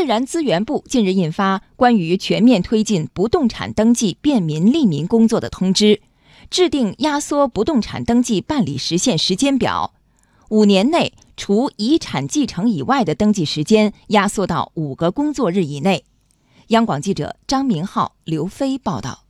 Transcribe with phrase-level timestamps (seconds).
[0.00, 6.00] 自然资源部近日印发关于全面推进不动产登记便民利民工作的通知，
[6.48, 9.92] 制定压缩不动产登记办理时限时间表，
[10.48, 16.06] 五年内除遗产继承以外的登记时间压缩到五个工作日以内。
[16.68, 19.24] 央广记者张明浩、刘飞报道。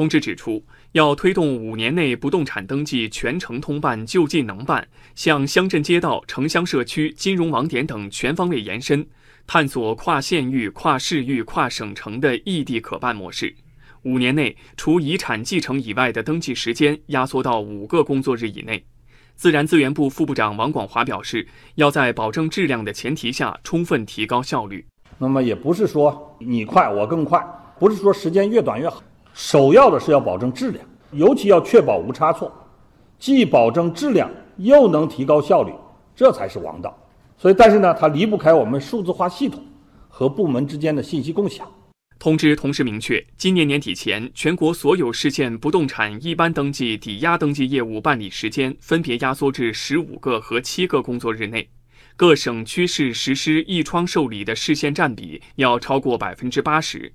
[0.00, 9.06] 通知指出，要推动五年内不动产登记全程通办、就近能办，向乡镇街道、城乡社区、金融网点等全方位延伸，
[9.46, 13.54] 探索跨县域、跨市域、跨省城的异地可办模式。
[14.04, 18.82] 五年内，除遗产继承以外的登记时间压缩到五个工作日以内。
[19.36, 24.86] 自然资源部副部长王广华表示，要在保证质量的前提下，充分提高效率。
[25.18, 27.38] 那么也不是说你快我更快，
[27.78, 29.02] 不是说时间越短越好。
[29.42, 32.52] 首要的是要保证质量，尤其要确保无差错，
[33.18, 35.72] 既保证质量又能提高效率，
[36.14, 36.94] 这才是王道。
[37.38, 39.64] 所以，但是呢，它离不开我们数字化系统
[40.10, 41.66] 和部门之间的信息共享。
[42.18, 51.66] 通知同时明确，今年年底前，全国所有市县不动产一般登记、抵押登记业务办理时间分别压缩至十五个和七个工作日内，
[52.14, 57.14] 各省区市实施一窗受理的市县占比要超过百分之八十。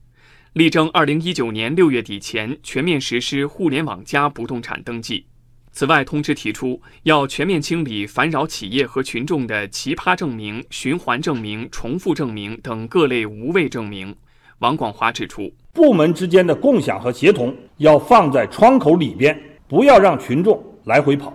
[0.55, 5.25] 力争二零一九年六月底前全面实施“互联网加”不动产登记。
[5.73, 14.15] 此外，通知提出，要全面清理烦扰企业和群众的奇葩证明、循环证明、重复证明等各类无谓证明。
[14.59, 21.33] 王广华指出，部门之间的共享和协同要放在窗口里边，不要让群众来回跑。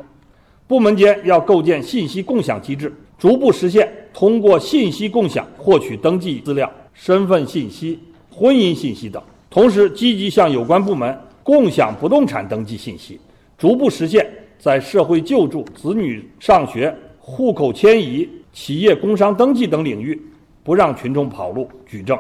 [0.67, 7.99] 部门间要构建信息共享机制，逐步实现通过信息共享获取登记资料、身份信息。
[8.31, 13.21] 婚姻信息等，同时积极向有关部门共享不动产登记信息，
[13.59, 14.27] 逐步实现，
[14.59, 20.21] 在社会救助、子女上学、户口迁移、企业工商登记等领域，
[20.63, 22.19] 不让群众跑路举证。